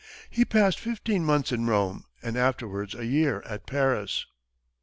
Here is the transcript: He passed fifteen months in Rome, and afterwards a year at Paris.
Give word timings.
He 0.31 0.45
passed 0.45 0.79
fifteen 0.79 1.23
months 1.23 1.51
in 1.51 1.67
Rome, 1.67 2.05
and 2.23 2.35
afterwards 2.35 2.95
a 2.95 3.05
year 3.05 3.43
at 3.45 3.67
Paris. 3.67 4.25